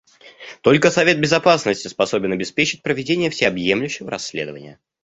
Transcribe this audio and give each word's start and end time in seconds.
Только 0.61 0.89
Совет 0.89 1.19
Безопасности 1.21 1.87
способен 1.87 2.31
обеспечить 2.31 2.81
проведение 2.81 3.29
всеобъемлющего 3.29 4.09
расследования. 4.09 4.79